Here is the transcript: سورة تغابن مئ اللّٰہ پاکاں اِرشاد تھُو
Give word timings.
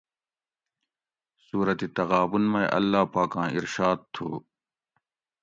سورة 1.45 1.79
تغابن 1.97 2.43
مئ 2.53 2.67
اللّٰہ 2.77 3.03
پاکاں 3.13 3.47
اِرشاد 3.57 3.99
تھُو 4.13 4.29